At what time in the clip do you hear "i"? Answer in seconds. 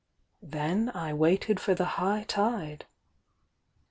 0.95-1.13